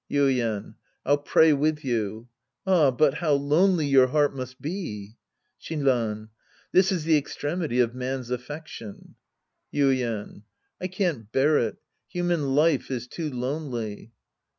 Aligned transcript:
Yuien. 0.09 0.73
I'll 1.05 1.19
pray 1.19 1.53
with 1.53 1.85
you. 1.85 2.27
Ah, 2.65 2.89
but 2.89 3.13
how 3.13 3.33
lonely 3.33 3.85
your 3.85 4.07
heart 4.07 4.33
must 4.35 4.59
be! 4.59 5.15
Shinran. 5.61 6.29
This 6.71 6.91
is 6.91 7.03
the 7.03 7.15
extremity 7.19 7.79
of 7.79 7.93
man's 7.93 8.31
affection. 8.31 9.13
Yuien. 9.71 10.41
I 10.81 10.87
can't 10.87 11.31
bear 11.31 11.59
it. 11.59 11.77
Human 12.07 12.55
life 12.55 12.89
is 12.89 13.05
too 13.07 13.29
lonely. 13.29 14.11